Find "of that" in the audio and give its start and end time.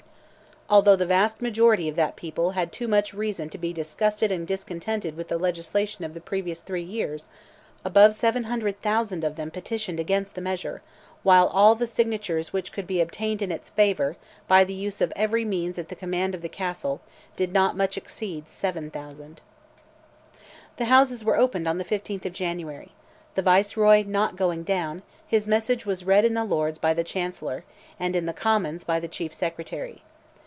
1.89-2.15